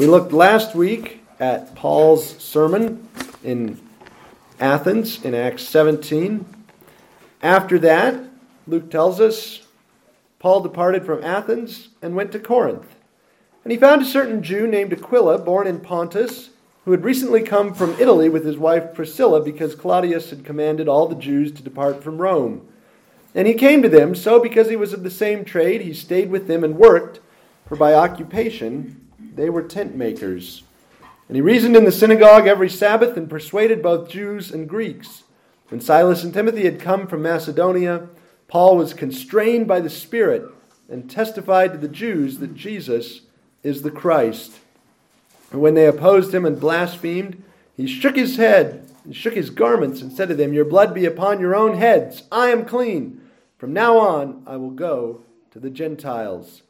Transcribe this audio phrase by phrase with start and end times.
[0.00, 3.06] We looked last week at Paul's sermon
[3.44, 3.78] in
[4.58, 6.46] Athens in Acts 17.
[7.42, 8.24] After that,
[8.66, 9.60] Luke tells us
[10.38, 12.96] Paul departed from Athens and went to Corinth.
[13.62, 16.48] And he found a certain Jew named Aquila, born in Pontus,
[16.86, 21.08] who had recently come from Italy with his wife Priscilla because Claudius had commanded all
[21.08, 22.66] the Jews to depart from Rome.
[23.34, 26.30] And he came to them, so because he was of the same trade, he stayed
[26.30, 27.20] with them and worked,
[27.66, 30.62] for by occupation they were tent makers.
[31.28, 35.24] And he reasoned in the synagogue every Sabbath and persuaded both Jews and Greeks.
[35.68, 38.08] When Silas and Timothy had come from Macedonia,
[38.48, 40.44] Paul was constrained by the Spirit
[40.88, 43.20] and testified to the Jews that Jesus
[43.62, 44.58] is the Christ.
[45.52, 47.42] And when they opposed him and blasphemed,
[47.76, 51.06] he shook his head and shook his garments and said to them, Your blood be
[51.06, 52.24] upon your own heads.
[52.32, 53.20] I am clean.
[53.56, 56.62] From now on I will go to the Gentiles.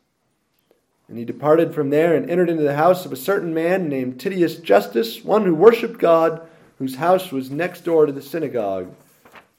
[1.11, 4.21] And he departed from there and entered into the house of a certain man named
[4.21, 6.41] Titius Justus, one who worshipped God,
[6.79, 8.95] whose house was next door to the synagogue.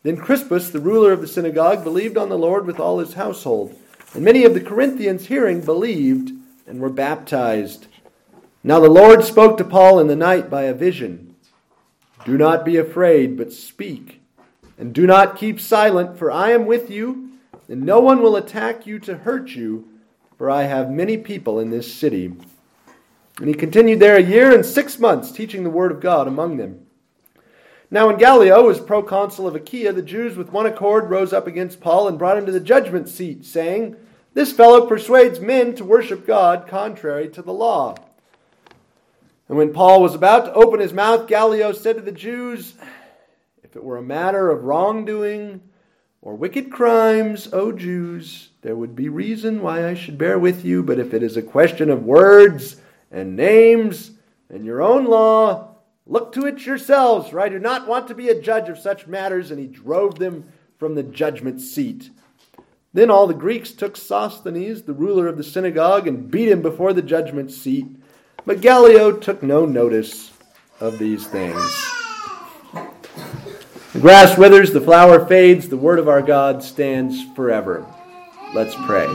[0.02, 3.78] Then Crispus, the ruler of the synagogue, believed on the Lord with all his household.
[4.14, 6.32] And many of the Corinthians, hearing, believed
[6.66, 7.88] and were baptized.
[8.64, 11.36] Now the Lord spoke to Paul in the night by a vision
[12.24, 14.22] Do not be afraid, but speak.
[14.78, 17.32] And do not keep silent, for I am with you,
[17.68, 19.91] and no one will attack you to hurt you
[20.42, 22.34] for I have many people in this city.
[23.38, 26.58] And he continued there a year and six months, teaching the word of God among
[26.58, 26.88] them.
[27.92, 31.80] Now, when Gallio was proconsul of Achaia, the Jews with one accord rose up against
[31.80, 33.96] Paul and brought him to the judgment seat, saying,
[34.34, 37.94] This fellow persuades men to worship God contrary to the law.
[39.48, 42.74] And when Paul was about to open his mouth, Gallio said to the Jews,
[43.64, 45.62] If it were a matter of wrongdoing
[46.22, 50.84] or wicked crimes, O Jews, there would be reason why I should bear with you,
[50.84, 52.78] but if it is a question of words
[53.12, 54.12] and names
[54.50, 58.30] and your own law, look to it yourselves, for I do not want to be
[58.30, 59.50] a judge of such matters.
[59.50, 60.46] And he drove them
[60.78, 62.12] from the judgment seat.
[62.94, 66.94] Then all the Greeks took Sosthenes, the ruler of the synagogue, and beat him before
[66.94, 67.88] the judgment seat.
[68.46, 70.32] But Gallio took no notice
[70.80, 72.01] of these things.
[74.02, 77.86] Grass withers, the flower fades, the word of our God stands forever.
[78.52, 79.06] Let's pray.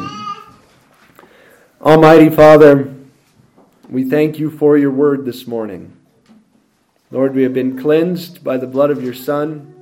[1.83, 2.95] Almighty Father,
[3.91, 5.97] we thank you for your word this morning.
[7.11, 9.75] Lord, we have been cleansed by the blood of your Son.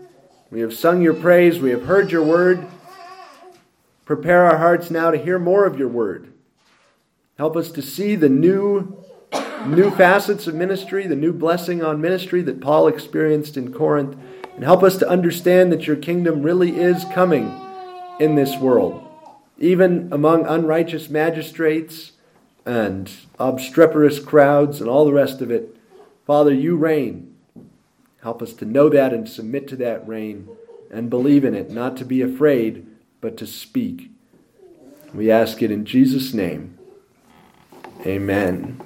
[0.50, 1.59] We have sung your praise.
[1.59, 2.66] We have heard your word.
[4.06, 6.32] Prepare our hearts now to hear more of your word.
[7.37, 9.04] Help us to see the new,
[9.66, 14.16] new facets of ministry, the new blessing on ministry that Paul experienced in Corinth,
[14.54, 17.60] and help us to understand that your kingdom really is coming
[18.20, 19.04] in this world
[19.59, 22.12] even among unrighteous magistrates
[22.66, 25.76] and obstreperous crowds and all the rest of it.
[26.26, 27.34] Father, you reign.
[28.22, 30.48] Help us to know that and submit to that reign
[30.91, 32.87] and believe in it, not to be afraid,
[33.20, 34.10] but to speak.
[35.12, 36.78] We ask it in Jesus' name.
[38.06, 38.81] Amen.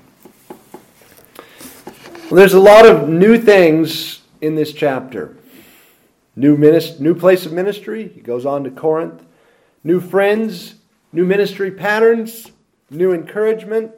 [2.31, 5.38] Well, there's a lot of new things in this chapter.
[6.39, 8.07] New, minist- new place of ministry.
[8.15, 9.25] He goes on to Corinth
[9.83, 10.77] new friends,
[11.13, 12.53] new ministry patterns,
[12.91, 13.91] new encouragement,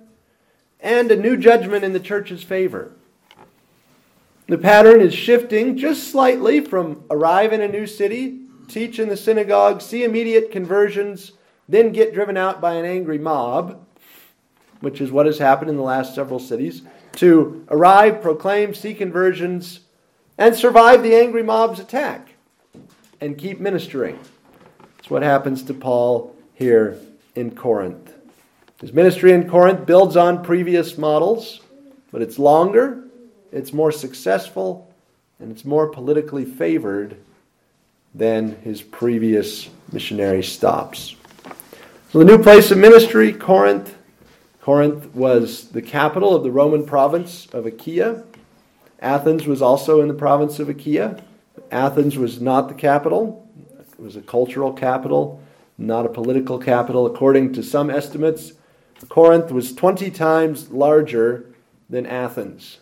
[0.80, 2.92] and a new judgment in the church's favor.
[4.46, 9.18] The pattern is shifting just slightly from arrive in a new city, teach in the
[9.18, 11.32] synagogue, see immediate conversions,
[11.68, 13.84] then get driven out by an angry mob,
[14.80, 16.80] which is what has happened in the last several cities,
[17.16, 19.80] to arrive, proclaim, see conversions,
[20.38, 22.29] and survive the angry mob's attack
[23.20, 24.18] and keep ministering
[24.96, 26.98] That's what happens to Paul here
[27.34, 28.12] in Corinth.
[28.80, 31.60] His ministry in Corinth builds on previous models,
[32.12, 33.04] but it's longer,
[33.52, 34.92] it's more successful,
[35.38, 37.16] and it's more politically favored
[38.14, 41.14] than his previous missionary stops.
[42.10, 43.96] So, the new place of ministry, Corinth.
[44.60, 48.24] Corinth was the capital of the Roman province of Achaia.
[49.00, 51.22] Athens was also in the province of Achaia.
[51.70, 53.48] Athens was not the capital.
[53.78, 55.40] It was a cultural capital,
[55.78, 57.06] not a political capital.
[57.06, 58.52] According to some estimates,
[59.08, 61.46] Corinth was 20 times larger
[61.88, 62.78] than Athens.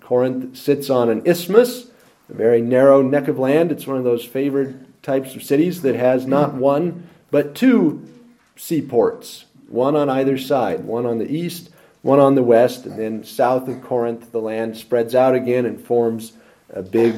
[0.00, 1.90] Corinth sits on an isthmus,
[2.28, 3.70] a very narrow neck of land.
[3.70, 8.08] It's one of those favored types of cities that has not one, but two
[8.56, 11.70] seaports, one on either side, one on the east,
[12.02, 15.80] one on the west, and then south of Corinth, the land spreads out again and
[15.84, 16.32] forms
[16.70, 17.14] a big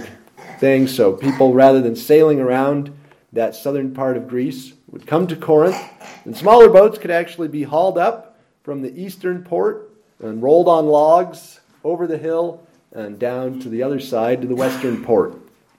[0.58, 0.86] thing.
[0.86, 2.96] So people, rather than sailing around
[3.32, 5.76] that southern part of Greece would come to Corinth,
[6.24, 9.90] and smaller boats could actually be hauled up from the eastern port
[10.20, 14.54] and rolled on logs over the hill and down to the other side to the
[14.54, 15.36] western port,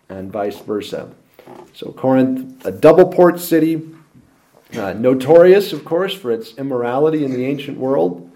[0.10, 1.10] and vice versa.
[1.74, 3.82] So, Corinth, a double port city,
[4.74, 8.30] uh, notorious, of course, for its immorality in the ancient world.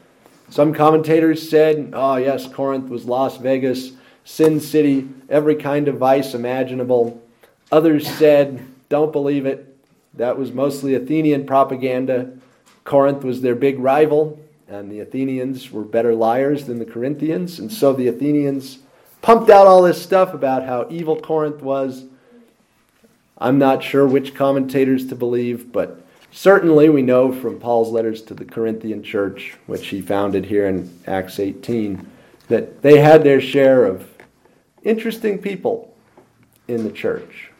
[0.49, 3.91] Some commentators said, oh, yes, Corinth was Las Vegas,
[4.27, 7.23] Sin City, every kind of vice imaginable.
[7.71, 9.73] Others said, don't believe it.
[10.15, 12.33] That was mostly Athenian propaganda.
[12.83, 14.37] Corinth was their big rival,
[14.67, 17.57] and the Athenians were better liars than the Corinthians.
[17.57, 18.79] And so the Athenians
[19.21, 22.03] pumped out all this stuff about how evil Corinth was.
[23.37, 28.33] I'm not sure which commentators to believe, but certainly we know from Paul's letters to
[28.33, 32.05] the Corinthian church, which he founded here in Acts 18,
[32.49, 34.05] that they had their share of
[34.83, 35.95] interesting people
[36.67, 37.51] in the church.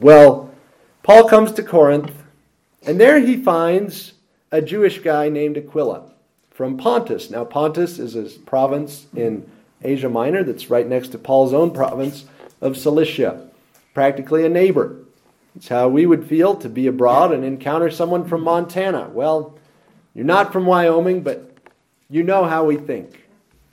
[0.00, 0.54] Well,
[1.02, 2.12] Paul comes to Corinth,
[2.86, 4.12] and there he finds
[4.50, 6.10] a Jewish guy named Aquila
[6.50, 7.30] from Pontus.
[7.30, 9.48] Now, Pontus is a province in
[9.82, 12.24] Asia Minor that's right next to Paul's own province
[12.60, 13.48] of Cilicia,
[13.94, 14.96] practically a neighbor.
[15.56, 19.08] It's how we would feel to be abroad and encounter someone from Montana.
[19.12, 19.58] Well,
[20.14, 21.52] you're not from Wyoming, but
[22.10, 23.26] you know how we think.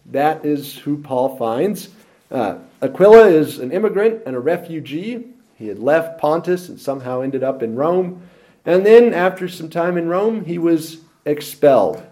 [0.08, 1.90] That is who Paul finds.
[2.32, 5.28] Uh, Aquila is an immigrant and a refugee.
[5.58, 8.28] He had left Pontus and somehow ended up in Rome.
[8.66, 12.04] And then, after some time in Rome, he was expelled.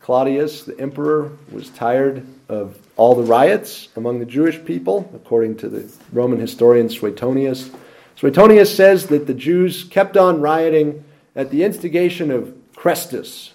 [0.00, 5.68] Claudius, the emperor, was tired of all the riots among the Jewish people, according to
[5.68, 7.70] the Roman historian Suetonius.
[8.16, 11.04] Suetonius says that the Jews kept on rioting
[11.34, 13.50] at the instigation of Chrestus.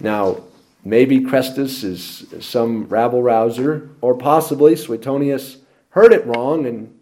[0.00, 0.42] Now,
[0.88, 5.58] maybe Chrestus is some rabble rouser, or possibly Suetonius
[5.90, 6.94] heard it wrong and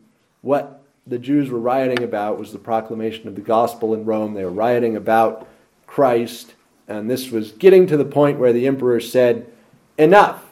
[0.43, 4.35] what the Jews were rioting about was the proclamation of the gospel in Rome.
[4.35, 5.49] They were rioting about
[5.87, 6.55] Christ,
[6.89, 9.51] and this was getting to the point where the emperor said,
[9.99, 10.43] Enough!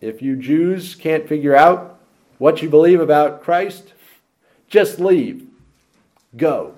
[0.00, 2.00] If you Jews can't figure out
[2.38, 3.92] what you believe about Christ,
[4.68, 5.46] just leave.
[6.36, 6.74] Go.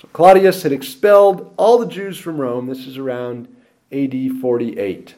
[0.00, 2.66] So Claudius had expelled all the Jews from Rome.
[2.66, 3.54] This is around
[3.92, 5.14] AD 48.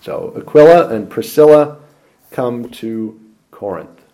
[0.00, 1.78] So Aquila and Priscilla
[2.30, 4.04] come to Corinth.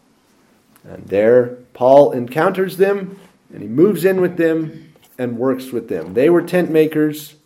[0.85, 3.19] And there, Paul encounters them,
[3.53, 6.15] and he moves in with them and works with them.
[6.15, 7.37] They were tent makers,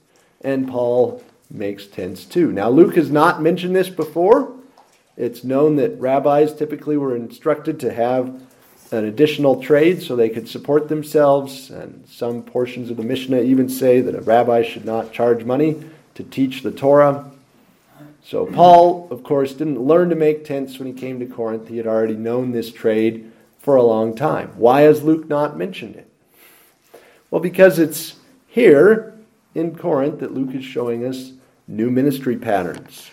[0.41, 2.53] and Paul makes tents too.
[2.53, 4.55] Now, Luke has not mentioned this before.
[5.17, 8.43] It's known that rabbis typically were instructed to have
[8.91, 13.69] an additional trade so they could support themselves, and some portions of the Mishnah even
[13.69, 15.83] say that a rabbi should not charge money
[16.15, 17.31] to teach the Torah.
[18.25, 21.69] So, Paul, of course, didn't learn to make tents when he came to Corinth.
[21.69, 24.51] He had already known this trade for a long time.
[24.57, 26.11] Why has Luke not mentioned it?
[27.31, 29.15] Well, because it's here
[29.55, 31.33] in Corinth that Luke is showing us
[31.67, 33.11] new ministry patterns.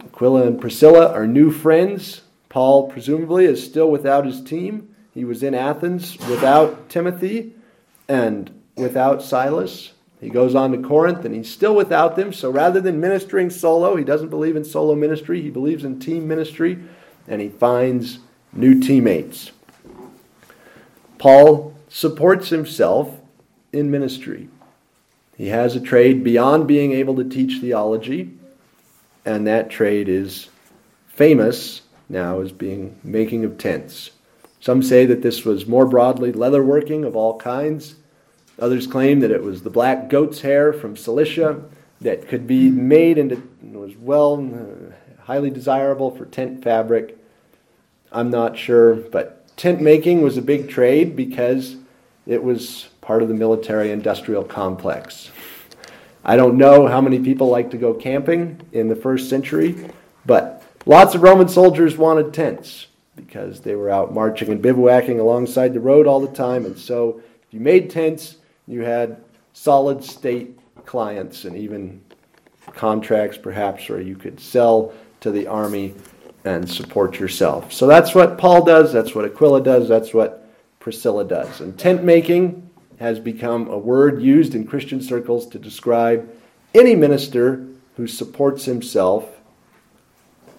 [0.00, 2.22] Aquila and Priscilla are new friends.
[2.54, 4.94] Paul, presumably, is still without his team.
[5.12, 7.52] He was in Athens without Timothy
[8.08, 9.92] and without Silas.
[10.20, 12.32] He goes on to Corinth and he's still without them.
[12.32, 15.42] So rather than ministering solo, he doesn't believe in solo ministry.
[15.42, 16.78] He believes in team ministry
[17.26, 18.20] and he finds
[18.52, 19.50] new teammates.
[21.18, 23.18] Paul supports himself
[23.72, 24.48] in ministry.
[25.36, 28.30] He has a trade beyond being able to teach theology,
[29.24, 30.50] and that trade is
[31.08, 34.10] famous now as being making of tents.
[34.60, 37.96] Some say that this was more broadly leatherworking of all kinds.
[38.58, 41.62] Others claim that it was the black goat's hair from Cilicia
[42.00, 47.18] that could be made into was well uh, highly desirable for tent fabric.
[48.12, 51.76] I'm not sure, but tent making was a big trade because
[52.26, 55.30] it was part of the military industrial complex.
[56.24, 59.90] I don't know how many people like to go camping in the first century,
[60.24, 62.86] but lots of Roman soldiers wanted tents
[63.16, 66.64] because they were out marching and bivouacking alongside the road all the time.
[66.64, 68.36] And so if you made tents,
[68.66, 69.22] you had
[69.52, 72.02] solid state clients and even
[72.72, 75.94] contracts perhaps where you could sell to the army
[76.44, 77.72] and support yourself.
[77.72, 80.46] So that's what Paul does, that's what Aquila does, that's what
[80.80, 81.60] Priscilla does.
[81.60, 86.30] And tent making has become a word used in Christian circles to describe
[86.74, 89.33] any minister who supports himself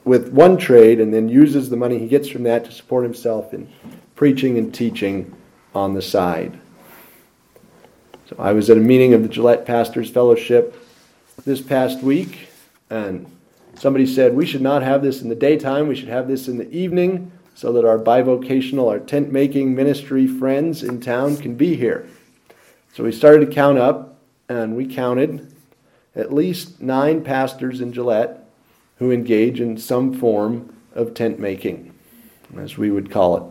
[0.06, 3.54] with one trade and then uses the money he gets from that to support himself
[3.54, 3.68] in
[4.16, 5.36] preaching and teaching
[5.74, 6.58] on the side.
[8.30, 10.82] So I was at a meeting of the Gillette Pastors Fellowship
[11.44, 12.50] this past week,
[12.90, 13.30] and
[13.76, 16.58] somebody said we should not have this in the daytime, we should have this in
[16.58, 21.76] the evening so that our bivocational, our tent making ministry friends in town can be
[21.76, 22.08] here.
[22.94, 25.54] So we started to count up, and we counted,
[26.16, 28.45] at least nine pastors in Gillette
[28.98, 31.94] who engage in some form of tent making,
[32.58, 33.44] as we would call it,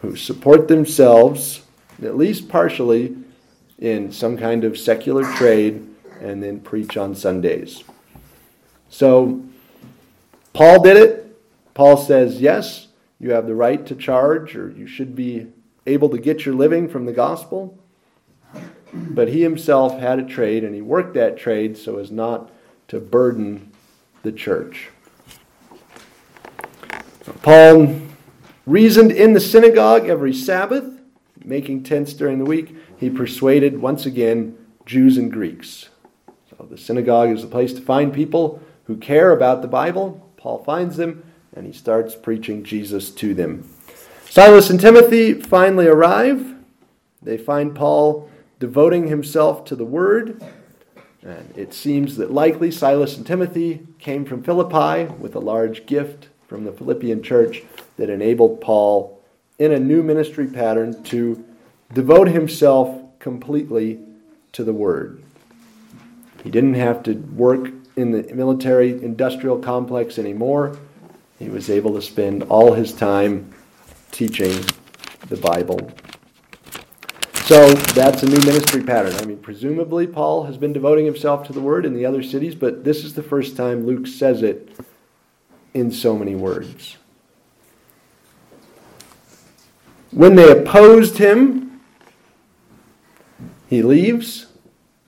[0.00, 1.62] who support themselves,
[2.02, 3.16] at least partially,
[3.78, 5.88] in some kind of secular trade
[6.20, 7.82] and then preach on Sundays.
[8.90, 9.42] So,
[10.52, 11.36] Paul did it.
[11.74, 15.48] Paul says, yes, you have the right to charge, or you should be
[15.86, 17.78] able to get your living from the gospel.
[18.92, 22.50] But he himself had a trade, and he worked that trade so as not
[22.88, 23.71] to burden
[24.22, 24.90] the church.
[27.42, 28.00] Paul
[28.66, 30.84] reasoned in the synagogue every Sabbath,
[31.44, 32.76] making tents during the week.
[32.96, 35.88] He persuaded, once again, Jews and Greeks.
[36.50, 40.28] So the synagogue is the place to find people who care about the Bible.
[40.36, 41.24] Paul finds them,
[41.54, 43.68] and he starts preaching Jesus to them.
[44.28, 46.54] Silas and Timothy finally arrive.
[47.20, 50.42] They find Paul devoting himself to the word.
[51.22, 56.28] And it seems that likely Silas and Timothy came from Philippi with a large gift
[56.48, 57.62] from the Philippian church
[57.96, 59.22] that enabled Paul,
[59.58, 61.44] in a new ministry pattern, to
[61.92, 64.00] devote himself completely
[64.52, 65.22] to the Word.
[66.42, 70.76] He didn't have to work in the military industrial complex anymore.
[71.38, 73.52] He was able to spend all his time
[74.10, 74.64] teaching
[75.28, 75.92] the Bible.
[77.44, 79.14] So that's a new ministry pattern.
[79.16, 82.54] I mean, presumably Paul has been devoting himself to the Word in the other cities,
[82.54, 84.78] but this is the first time Luke says it
[85.74, 86.98] in so many words.
[90.12, 91.80] When they opposed him,
[93.66, 94.46] he leaves.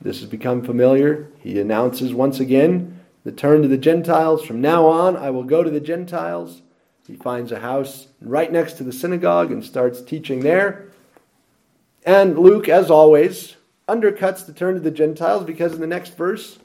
[0.00, 1.30] This has become familiar.
[1.38, 4.44] He announces once again the turn to the Gentiles.
[4.44, 6.62] From now on, I will go to the Gentiles.
[7.06, 10.90] He finds a house right next to the synagogue and starts teaching there.
[12.04, 13.56] And Luke, as always,
[13.88, 16.58] undercuts the turn to the Gentiles because in the next verse,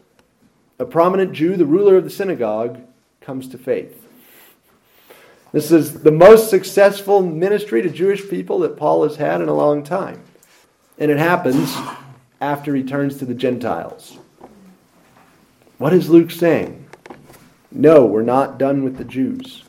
[0.78, 2.80] a prominent Jew, the ruler of the synagogue,
[3.22, 4.06] comes to faith.
[5.52, 9.54] This is the most successful ministry to Jewish people that Paul has had in a
[9.54, 10.22] long time.
[10.98, 11.76] And it happens
[12.42, 14.18] after he turns to the Gentiles.
[15.78, 16.88] What is Luke saying?
[17.72, 19.64] No, we're not done with the Jews.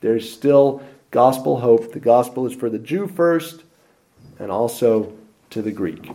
[0.00, 1.92] There's still gospel hope.
[1.92, 3.63] The gospel is for the Jew first
[4.38, 5.12] and also
[5.50, 6.10] to the Greek.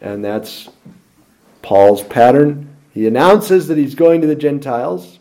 [0.00, 0.68] And that's
[1.62, 2.74] Paul's pattern.
[2.92, 5.18] He announces that he's going to the Gentiles.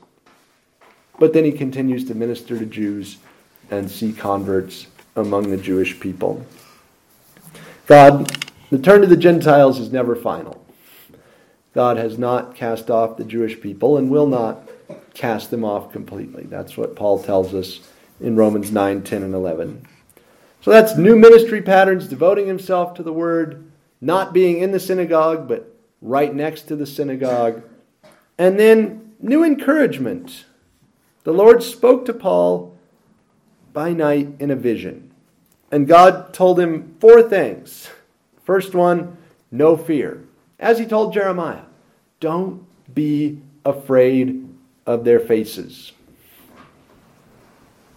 [1.20, 3.18] But then he continues to minister to Jews
[3.70, 6.46] and see converts among the Jewish people.
[7.88, 8.32] God,
[8.70, 10.66] the turn to the Gentiles is never final.
[11.74, 14.70] God has not cast off the Jewish people and will not
[15.14, 16.44] cast them off completely.
[16.44, 17.80] That's what Paul tells us
[18.22, 19.86] in Romans 9, 10, and 11.
[20.62, 25.48] So that's new ministry patterns, devoting himself to the word, not being in the synagogue,
[25.48, 27.64] but right next to the synagogue.
[28.38, 30.46] And then new encouragement
[31.24, 32.76] the Lord spoke to Paul
[33.74, 35.12] by night in a vision.
[35.72, 37.90] And God told him four things.
[38.44, 39.18] First one,
[39.52, 40.24] no fear.
[40.60, 41.64] As he told Jeremiah,
[42.20, 44.48] don't be afraid
[44.86, 45.92] of their faces.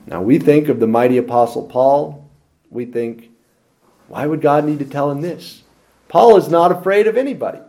[0.06, 2.21] Now we think of the mighty apostle Paul.
[2.72, 3.30] We think,
[4.08, 5.62] why would God need to tell him this?
[6.08, 7.60] Paul is not afraid of anybody.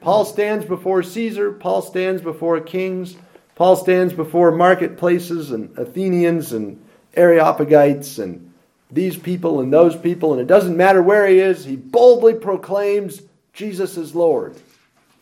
[0.00, 3.16] Paul stands before Caesar, Paul stands before kings.
[3.54, 6.82] Paul stands before marketplaces and Athenians and
[7.16, 8.52] Areopagites and
[8.90, 13.20] these people and those people, and it doesn't matter where he is, he boldly proclaims
[13.52, 14.56] Jesus is Lord.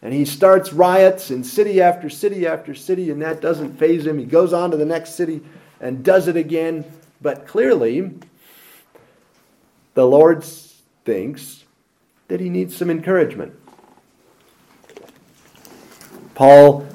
[0.02, 4.18] And he starts riots in city after city after city, and that doesn't phase him.
[4.18, 5.40] He goes on to the next city
[5.80, 6.85] and does it again.
[7.23, 8.12] But clearly,
[9.97, 10.45] the Lord
[11.07, 11.65] thinks
[12.29, 13.55] that he needs some encouragement.
[16.35, 16.87] Paul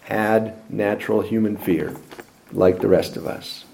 [0.00, 1.94] had natural human fear,
[2.52, 3.66] like the rest of us.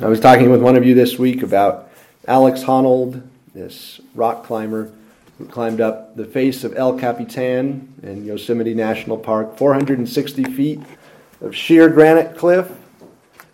[0.00, 1.88] I was talking with one of you this week about
[2.26, 3.22] Alex Honnold,
[3.54, 4.90] this rock climber
[5.38, 10.80] who climbed up the face of El Capitan in Yosemite National Park, 460 feet
[11.40, 12.72] of sheer granite cliff,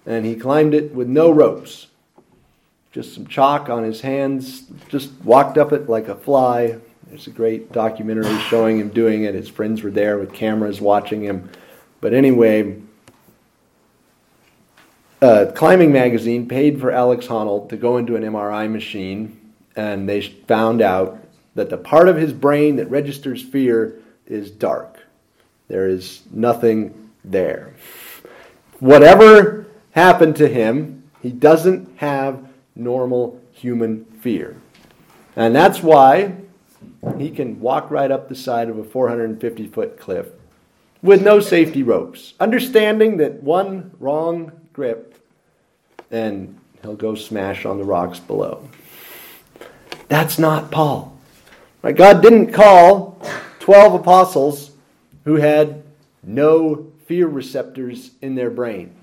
[0.07, 1.89] and he climbed it with no ropes.
[2.95, 6.79] Just some chalk on his hands, just walked up it like a fly,
[7.15, 9.35] there's a great documentary showing him doing it.
[9.35, 11.49] His friends were there with cameras watching him.
[12.01, 12.81] But anyway,
[15.23, 20.23] uh, Climbing Magazine paid for Alex Honnold to go into an MRI machine, and they
[20.23, 21.19] found out
[21.55, 24.99] that the part of his brain that registers fear is dark.
[25.69, 27.75] There is nothing there.
[28.81, 34.57] Whatever happened to him, he doesn't have normal human fear.
[35.37, 36.35] And that's why
[37.19, 40.29] he can walk right up the side of a 450 foot cliff
[41.03, 45.15] with no safety ropes, understanding that one wrong grip
[46.11, 48.69] and he'll go smash on the rocks below.
[50.09, 51.17] That's not Paul.
[51.83, 51.97] Right?
[51.97, 53.21] God didn't call
[53.61, 54.71] 12 apostles
[55.25, 55.83] who had
[56.23, 58.95] no fear receptors in their brain.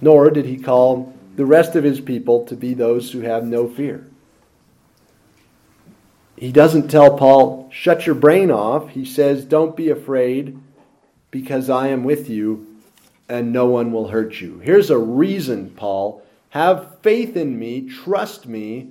[0.00, 3.68] Nor did he call the rest of his people to be those who have no
[3.68, 4.06] fear.
[6.36, 8.90] He doesn't tell Paul, shut your brain off.
[8.90, 10.58] He says, don't be afraid
[11.30, 12.66] because I am with you
[13.28, 14.58] and no one will hurt you.
[14.60, 16.22] Here's a reason, Paul.
[16.50, 18.90] Have faith in me, trust me.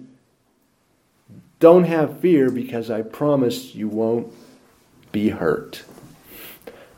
[1.59, 4.33] Don't have fear because I promise you won't
[5.11, 5.83] be hurt.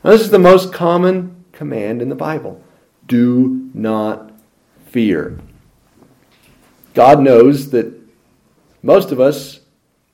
[0.02, 2.62] Now, this is the most common command in the Bible
[3.06, 4.27] do not
[4.88, 5.38] fear.
[6.94, 7.94] God knows that
[8.82, 9.60] most of us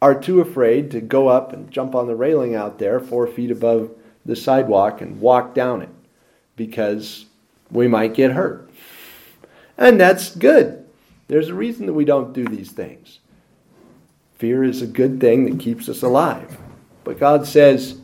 [0.03, 3.51] are too afraid to go up and jump on the railing out there four feet
[3.51, 3.91] above
[4.27, 5.89] the sidewalk and walk down it
[6.57, 7.27] because
[7.71, 8.71] we might get hurt.
[9.79, 10.85] And that's good.
[11.29, 13.21] There's a reason that we don't do these things.
[14.39, 16.59] Fear is a good thing that keeps us alive.
[17.03, 17.99] But God says,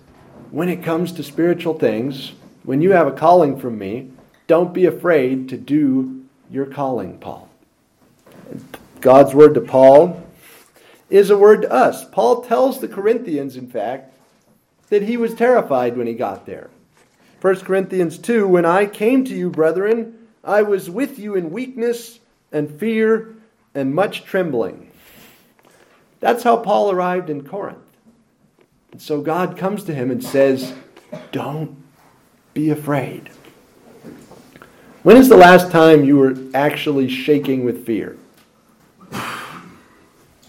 [0.50, 4.10] when it comes to spiritual things, when you have a calling from me,
[4.46, 6.19] don't be afraid to do
[6.50, 7.48] your calling, Paul.
[9.00, 10.22] God's word to Paul
[11.08, 12.04] is a word to us.
[12.04, 14.14] Paul tells the Corinthians, in fact,
[14.88, 16.70] that he was terrified when he got there.
[17.40, 22.18] 1 Corinthians 2 When I came to you, brethren, I was with you in weakness
[22.52, 23.34] and fear
[23.74, 24.90] and much trembling.
[26.18, 27.78] That's how Paul arrived in Corinth.
[28.92, 30.74] And so God comes to him and says,
[31.32, 31.82] Don't
[32.52, 33.30] be afraid.
[35.02, 38.18] When is the last time you were actually shaking with fear?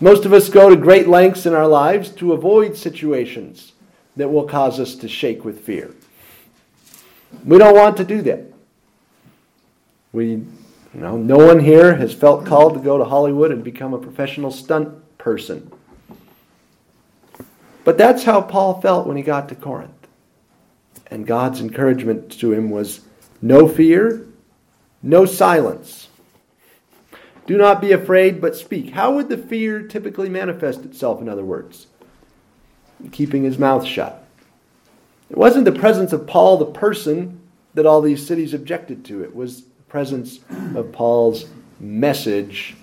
[0.02, 3.72] Most of us go to great lengths in our lives to avoid situations
[4.18, 5.94] that will cause us to shake with fear.
[7.46, 8.52] We don't want to do that.
[10.12, 10.48] We, you
[10.96, 14.52] know, no one here has felt called to go to Hollywood and become a professional
[14.52, 15.72] stunt person.
[17.86, 19.92] But that's how Paul felt when he got to Corinth.
[21.08, 23.02] And God's encouragement to him was
[23.42, 24.28] no fear,
[25.04, 26.10] no silence.
[27.48, 28.92] Do not be afraid, but speak.
[28.92, 31.88] How would the fear typically manifest itself, in other words?
[33.12, 34.24] Keeping his mouth shut.
[35.30, 37.42] It wasn't the presence of Paul, the person,
[37.74, 39.24] that all these cities objected to.
[39.24, 40.40] It was the presence
[40.76, 41.46] of Paul's
[41.80, 42.76] message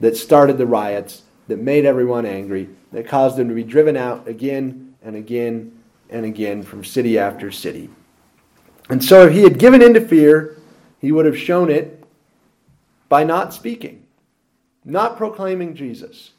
[0.00, 4.26] that started the riots, that made everyone angry, that caused them to be driven out
[4.28, 5.78] again and again
[6.08, 7.90] and again from city after city.
[8.88, 10.57] And so, if he had given in to fear,
[11.00, 12.04] he would have shown it
[13.08, 14.04] by not speaking,
[14.84, 16.32] not proclaiming Jesus.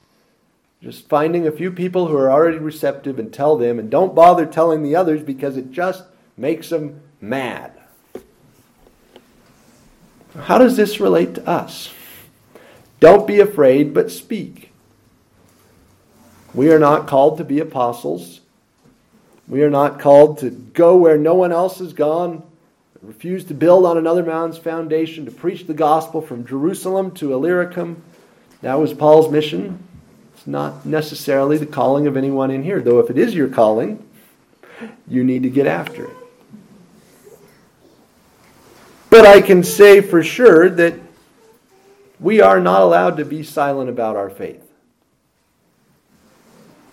[0.81, 4.45] Just finding a few people who are already receptive and tell them, and don't bother
[4.45, 6.03] telling the others because it just
[6.37, 7.73] makes them mad.
[10.37, 11.93] How does this relate to us?
[12.99, 14.71] Don't be afraid, but speak.
[16.53, 18.41] We are not called to be apostles.
[19.47, 22.43] We are not called to go where no one else has gone,
[23.01, 28.03] refuse to build on another man's foundation, to preach the gospel from Jerusalem to Illyricum.
[28.61, 29.83] That was Paul's mission.
[30.33, 34.05] It's not necessarily the calling of anyone in here, though if it is your calling,
[35.07, 36.15] you need to get after it.
[39.09, 40.93] But I can say for sure that
[42.19, 44.63] we are not allowed to be silent about our faith.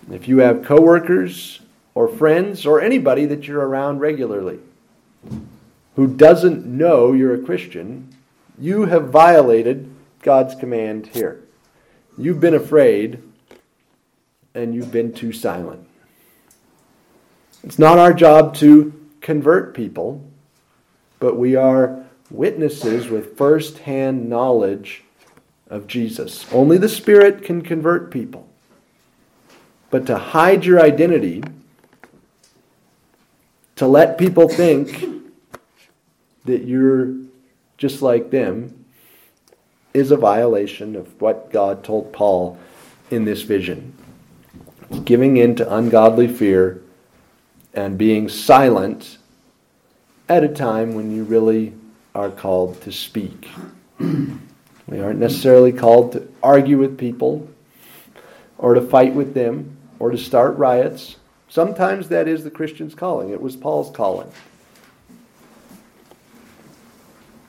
[0.09, 1.59] If you have coworkers
[1.93, 4.59] or friends or anybody that you're around regularly
[5.97, 8.07] who doesn't know you're a Christian,
[8.59, 11.43] you have violated God's command here.
[12.19, 13.23] You've been afraid
[14.53, 15.87] and you've been too silent.
[17.63, 20.23] It's not our job to convert people,
[21.19, 25.03] but we are witnesses with first hand knowledge
[25.67, 26.45] of Jesus.
[26.53, 28.47] Only the Spirit can convert people.
[29.89, 31.43] But to hide your identity,
[33.77, 35.16] to let people think
[36.47, 37.15] that you're
[37.77, 38.85] just like them,
[39.93, 42.57] is a violation of what God told Paul
[43.09, 43.93] in this vision
[45.03, 46.81] giving in to ungodly fear
[47.73, 49.17] and being silent
[50.29, 51.73] at a time when you really
[52.15, 53.49] are called to speak.
[53.99, 57.47] we aren't necessarily called to argue with people
[58.57, 61.17] or to fight with them or to start riots.
[61.49, 63.29] Sometimes that is the Christian's calling.
[63.29, 64.31] It was Paul's calling.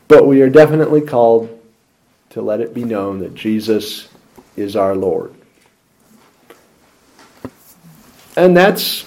[0.09, 1.55] But we are definitely called
[2.31, 4.09] to let it be known that Jesus
[4.57, 5.35] is our Lord.
[8.37, 9.05] And that's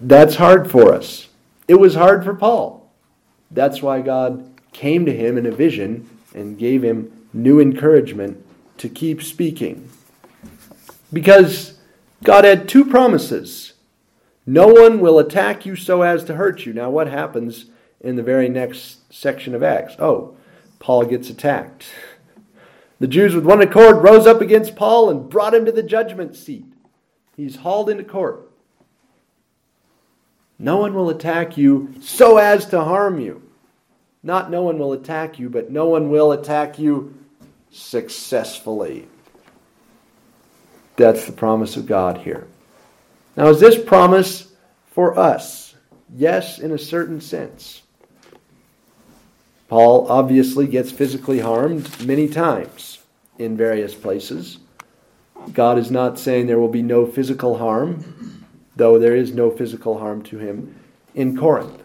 [0.00, 1.28] that's hard for us.
[1.68, 2.90] It was hard for Paul.
[3.50, 8.44] That's why God came to him in a vision and gave him new encouragement
[8.78, 9.90] to keep speaking.
[11.12, 11.78] Because
[12.22, 13.74] God had two promises.
[14.46, 16.72] No one will attack you so as to hurt you.
[16.72, 17.66] Now, what happens
[18.00, 19.96] in the very next section of Acts?
[19.98, 20.36] Oh,
[20.78, 21.86] Paul gets attacked.
[22.98, 26.36] The Jews, with one accord, rose up against Paul and brought him to the judgment
[26.36, 26.66] seat.
[27.36, 28.50] He's hauled into court.
[30.58, 33.42] No one will attack you so as to harm you.
[34.22, 37.14] Not no one will attack you, but no one will attack you
[37.70, 39.08] successfully.
[40.96, 42.46] That's the promise of God here.
[43.36, 44.52] Now, is this promise
[44.88, 45.74] for us?
[46.14, 47.82] Yes, in a certain sense.
[49.70, 52.98] Paul obviously gets physically harmed many times
[53.38, 54.58] in various places.
[55.52, 59.98] God is not saying there will be no physical harm, though there is no physical
[59.98, 60.74] harm to him
[61.14, 61.84] in Corinth.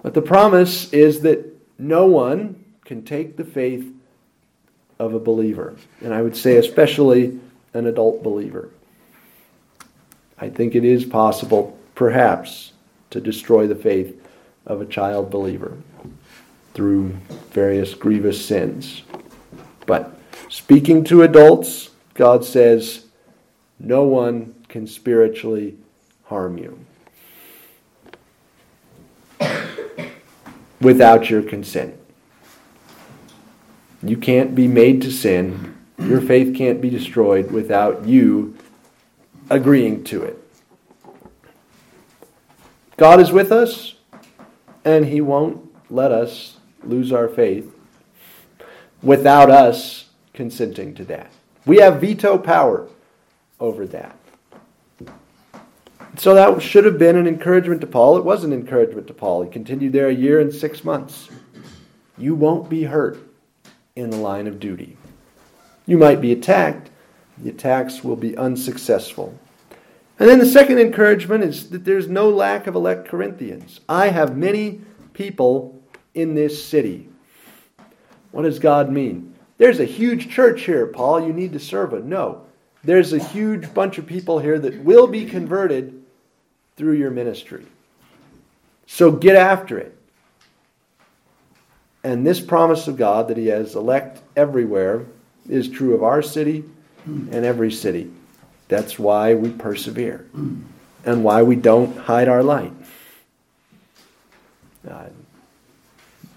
[0.00, 1.44] But the promise is that
[1.80, 3.92] no one can take the faith
[5.00, 7.40] of a believer, and I would say especially
[7.74, 8.70] an adult believer.
[10.38, 12.72] I think it is possible, perhaps,
[13.10, 14.14] to destroy the faith
[14.64, 15.76] of a child believer
[16.78, 17.08] through
[17.50, 19.02] various grievous sins.
[19.84, 20.16] But
[20.48, 23.06] speaking to adults, God says,
[23.80, 25.76] no one can spiritually
[26.26, 26.78] harm you
[30.80, 31.96] without your consent.
[34.00, 35.76] You can't be made to sin.
[35.98, 38.56] Your faith can't be destroyed without you
[39.50, 40.40] agreeing to it.
[42.96, 43.96] God is with us,
[44.84, 45.60] and He won't
[45.90, 47.74] let us lose our faith
[49.02, 51.30] without us consenting to that.
[51.66, 52.88] We have veto power
[53.60, 54.16] over that.
[56.16, 58.16] So that should have been an encouragement to Paul.
[58.16, 59.42] It was an encouragement to Paul.
[59.42, 61.28] He continued there a year and six months.
[62.16, 63.18] You won't be hurt
[63.94, 64.96] in the line of duty.
[65.86, 66.90] You might be attacked,
[67.36, 69.38] the attacks will be unsuccessful.
[70.18, 73.80] And then the second encouragement is that there's no lack of elect Corinthians.
[73.88, 74.80] I have many
[75.12, 75.77] people
[76.14, 77.08] in this city.
[78.30, 79.34] What does God mean?
[79.56, 81.26] There's a huge church here, Paul.
[81.26, 82.04] You need to serve it.
[82.04, 82.42] No.
[82.84, 86.02] There's a huge bunch of people here that will be converted
[86.76, 87.66] through your ministry.
[88.86, 89.94] So get after it.
[92.04, 95.04] And this promise of God that He has elect everywhere
[95.48, 96.64] is true of our city
[97.04, 98.10] and every city.
[98.68, 100.26] That's why we persevere
[101.04, 102.72] and why we don't hide our light.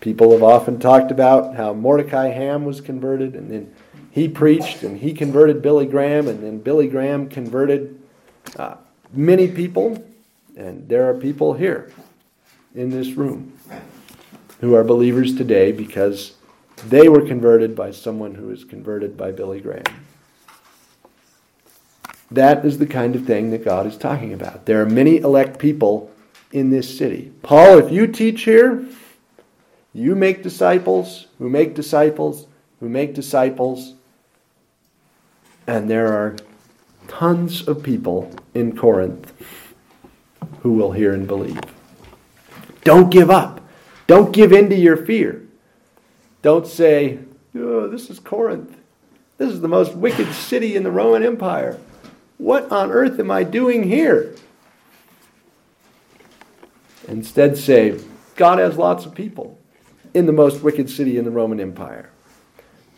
[0.01, 3.73] People have often talked about how Mordecai Ham was converted, and then
[4.09, 8.01] he preached, and he converted Billy Graham, and then Billy Graham converted
[8.57, 8.75] uh,
[9.13, 10.03] many people,
[10.57, 11.93] and there are people here
[12.75, 13.53] in this room
[14.59, 16.33] who are believers today because
[16.87, 19.83] they were converted by someone who was converted by Billy Graham.
[22.31, 24.65] That is the kind of thing that God is talking about.
[24.65, 26.11] There are many elect people
[26.51, 27.31] in this city.
[27.43, 28.85] Paul, if you teach here,
[29.93, 32.47] you make disciples who make disciples
[32.81, 33.93] who make disciples,
[35.67, 36.35] and there are
[37.07, 39.31] tons of people in Corinth
[40.61, 41.61] who will hear and believe.
[42.83, 43.61] Don't give up.
[44.07, 45.43] Don't give in to your fear.
[46.41, 47.19] Don't say,
[47.55, 48.75] oh, this is Corinth.
[49.37, 51.79] This is the most wicked city in the Roman Empire.
[52.39, 54.35] What on earth am I doing here?
[57.07, 57.99] Instead, say,
[58.35, 59.59] God has lots of people
[60.13, 62.09] in the most wicked city in the Roman Empire.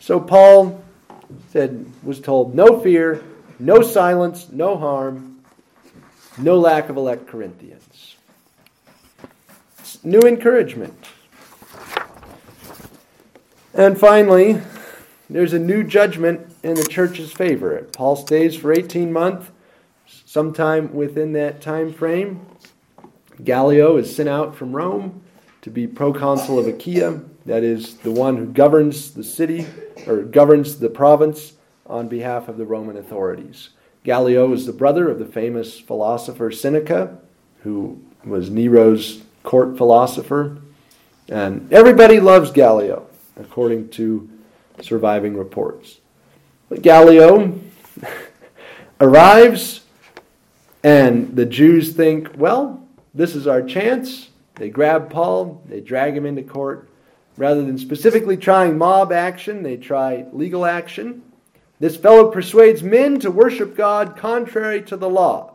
[0.00, 0.82] So Paul
[1.50, 3.22] said, was told, no fear,
[3.58, 5.40] no silence, no harm,
[6.36, 8.14] no lack of elect Corinthians
[10.04, 10.94] new encouragement.
[13.72, 14.60] And finally,
[15.28, 17.88] there's a new judgment in the church's favor.
[17.96, 19.50] Paul stays for 18 months.
[20.06, 22.46] Sometime within that time frame,
[23.42, 25.22] Gallio is sent out from Rome
[25.64, 29.66] to be proconsul of Achaia, that is, the one who governs the city
[30.06, 31.54] or governs the province
[31.86, 33.70] on behalf of the Roman authorities.
[34.04, 37.16] Gallio is the brother of the famous philosopher Seneca,
[37.62, 40.58] who was Nero's court philosopher.
[41.30, 43.06] And everybody loves Gallio,
[43.38, 44.28] according to
[44.82, 46.00] surviving reports.
[46.68, 47.58] But Gallio
[49.00, 49.80] arrives,
[50.82, 54.28] and the Jews think, well, this is our chance.
[54.56, 56.88] They grab Paul, they drag him into court.
[57.36, 61.22] Rather than specifically trying mob action, they try legal action.
[61.80, 65.54] This fellow persuades men to worship God contrary to the law.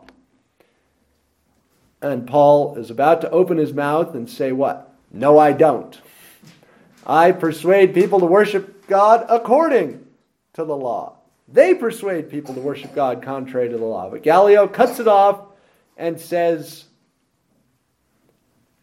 [2.02, 4.94] And Paul is about to open his mouth and say, What?
[5.10, 5.98] No, I don't.
[7.06, 10.06] I persuade people to worship God according
[10.52, 11.16] to the law.
[11.48, 14.08] They persuade people to worship God contrary to the law.
[14.10, 15.46] But Gallio cuts it off
[15.96, 16.84] and says,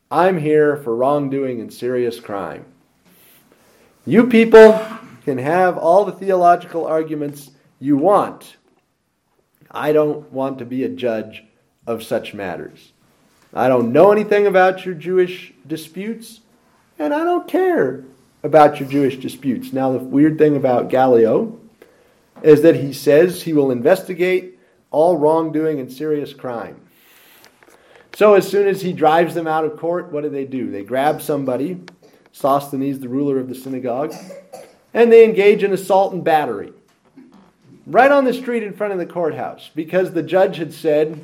[0.10, 2.66] I'm here for wrongdoing and serious crime.
[4.06, 4.82] You people
[5.26, 8.56] can have all the theological arguments you want.
[9.70, 11.44] I don't want to be a judge
[11.86, 12.94] of such matters.
[13.54, 16.40] I don't know anything about your Jewish disputes,
[16.98, 18.06] and I don't care
[18.44, 19.74] about your Jewish disputes.
[19.74, 21.60] Now, the weird thing about Gallio
[22.44, 24.58] is that he says he will investigate
[24.90, 26.80] all wrongdoing and serious crime.
[28.18, 30.72] So, as soon as he drives them out of court, what do they do?
[30.72, 31.80] They grab somebody,
[32.32, 34.12] Sosthenes, the ruler of the synagogue,
[34.92, 36.74] and they engage in assault and battery
[37.86, 41.24] right on the street in front of the courthouse because the judge had said,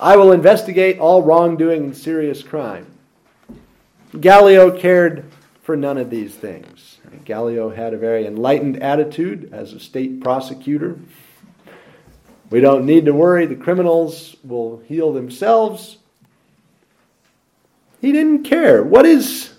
[0.00, 2.88] I will investigate all wrongdoing and serious crime.
[4.18, 5.24] Gallio cared
[5.62, 6.98] for none of these things.
[7.24, 10.98] Gallio had a very enlightened attitude as a state prosecutor.
[12.52, 15.96] We don't need to worry, the criminals will heal themselves.
[18.02, 18.82] He didn't care.
[18.82, 19.54] What is,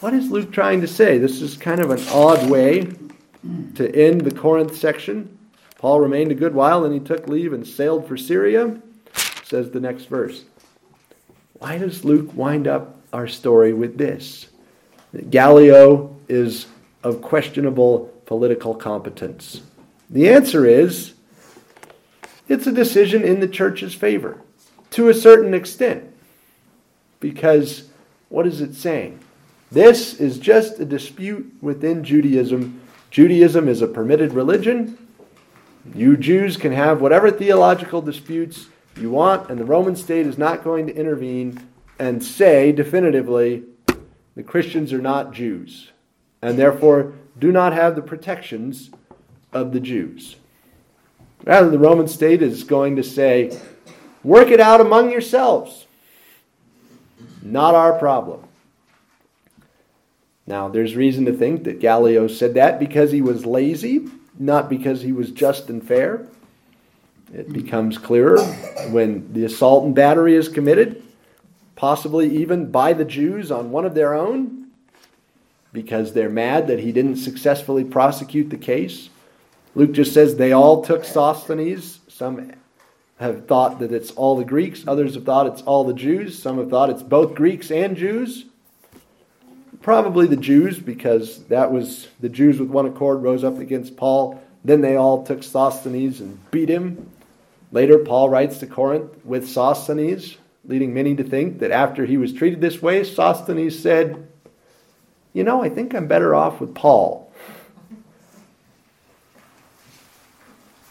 [0.00, 1.16] what is Luke trying to say?
[1.16, 2.92] This is kind of an odd way
[3.76, 5.38] to end the Corinth section.
[5.78, 8.78] Paul remained a good while, and he took leave and sailed for Syria,
[9.42, 10.44] says the next verse.
[11.54, 14.48] Why does Luke wind up our story with this?
[15.30, 16.66] Gallio is
[17.02, 19.62] of questionable political competence.
[20.10, 21.14] The answer is
[22.52, 24.38] it's a decision in the church's favor
[24.90, 26.04] to a certain extent.
[27.18, 27.88] Because
[28.28, 29.20] what is it saying?
[29.70, 32.82] This is just a dispute within Judaism.
[33.10, 34.98] Judaism is a permitted religion.
[35.94, 38.66] You Jews can have whatever theological disputes
[39.00, 41.58] you want, and the Roman state is not going to intervene
[41.98, 43.62] and say definitively
[44.36, 45.90] the Christians are not Jews,
[46.42, 48.90] and therefore do not have the protections
[49.54, 50.36] of the Jews.
[51.44, 53.58] Rather, the Roman state is going to say,
[54.22, 55.86] work it out among yourselves.
[57.42, 58.44] Not our problem.
[60.46, 65.02] Now, there's reason to think that Gallio said that because he was lazy, not because
[65.02, 66.26] he was just and fair.
[67.32, 68.40] It becomes clearer
[68.90, 71.02] when the assault and battery is committed
[71.82, 74.68] possibly even by the Jews on one of their own,
[75.72, 79.08] because they're mad that he didn't successfully prosecute the case.
[79.74, 82.00] Luke just says they all took Sosthenes.
[82.08, 82.52] Some
[83.18, 86.58] have thought that it's all the Greeks, others have thought it's all the Jews, some
[86.58, 88.46] have thought it's both Greeks and Jews.
[89.80, 94.42] Probably the Jews, because that was the Jews with one accord rose up against Paul.
[94.64, 97.10] Then they all took Sosthenes and beat him.
[97.72, 102.32] Later, Paul writes to Corinth with Sosthenes, leading many to think that after he was
[102.32, 104.28] treated this way, Sosthenes said,
[105.32, 107.21] You know, I think I'm better off with Paul.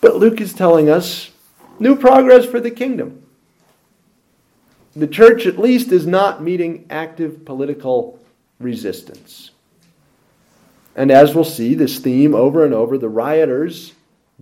[0.01, 1.31] But Luke is telling us
[1.79, 3.23] new progress for the kingdom.
[4.95, 8.19] The church, at least, is not meeting active political
[8.59, 9.51] resistance.
[10.95, 13.93] And as we'll see, this theme over and over the rioters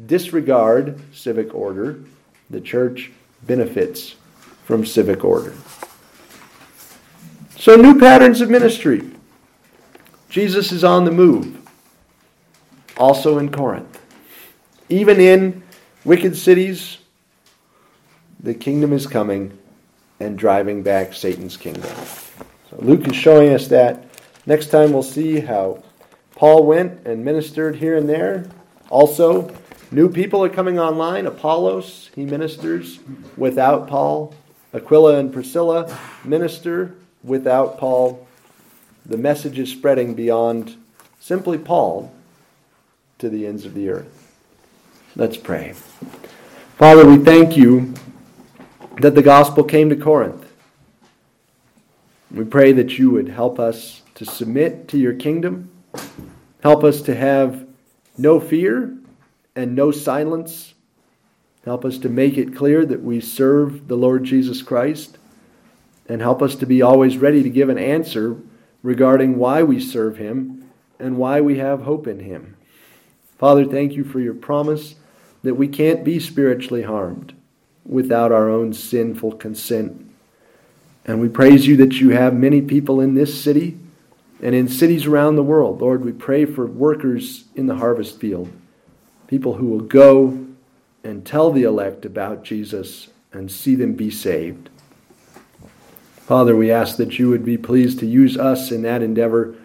[0.06, 2.00] disregard civic order,
[2.50, 3.12] the church
[3.44, 4.16] benefits
[4.64, 5.54] from civic order.
[7.58, 9.12] So, new patterns of ministry.
[10.30, 11.58] Jesus is on the move,
[12.98, 13.99] also in Corinth.
[14.90, 15.62] Even in
[16.04, 16.98] wicked cities,
[18.40, 19.58] the kingdom is coming
[20.20, 21.96] and driving back Satan's kingdom.
[22.70, 24.06] So Luke is showing us that.
[24.48, 25.84] Next time we'll see how
[26.36, 28.50] Paul went and ministered here and there.
[28.90, 29.54] Also,
[29.92, 31.28] new people are coming online.
[31.28, 33.00] Apollos, he ministers
[33.38, 34.34] without Paul.
[34.74, 38.28] Aquila and Priscilla minister without Paul.
[39.06, 40.78] The message is spreading beyond
[41.20, 42.12] simply Paul
[43.20, 44.19] to the ends of the earth.
[45.20, 45.74] Let's pray.
[46.78, 47.94] Father, we thank you
[49.02, 50.50] that the gospel came to Corinth.
[52.32, 55.70] We pray that you would help us to submit to your kingdom,
[56.64, 57.68] help us to have
[58.18, 58.98] no fear
[59.56, 60.74] and no silence
[61.66, 65.18] Help us to make it clear that we serve the Lord Jesus Christ.
[66.08, 68.38] And help us to be always ready to give an answer
[68.82, 72.56] regarding why we serve Him and why we have hope in Him.
[73.38, 74.96] Father, thank you for your promise
[75.44, 77.34] that we can't be spiritually harmed
[77.86, 80.06] without our own sinful consent.
[81.06, 83.80] And we praise you that you have many people in this city
[84.42, 85.82] and in cities around the world.
[85.82, 88.52] Lord, we pray for workers in the harvest field,
[89.28, 90.46] people who will go
[91.04, 94.70] and tell the elect about Jesus and see them be saved.
[96.18, 99.56] Father, we ask that you would be pleased to use us in that endeavor,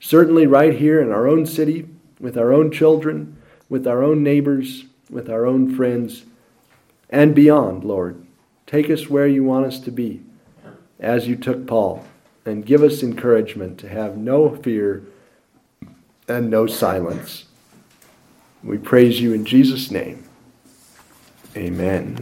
[0.00, 1.86] certainly right here in our own city,
[2.18, 3.36] with our own children,
[3.68, 6.24] with our own neighbors, with our own friends,
[7.08, 8.26] and beyond, Lord.
[8.66, 10.22] Take us where you want us to be,
[10.98, 12.04] as you took Paul,
[12.44, 15.04] and give us encouragement to have no fear
[16.26, 17.44] and no silence.
[18.64, 20.24] We praise you in Jesus' name.
[21.56, 22.18] Amen.